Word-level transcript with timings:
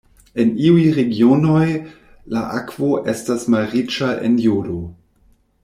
En 0.43 0.53
iuj 0.69 0.85
regionoj 0.95 1.67
la 2.37 2.41
akvo 2.61 2.89
estas 3.15 3.47
malriĉa 3.57 4.11
en 4.31 4.41
jodo. 4.49 4.81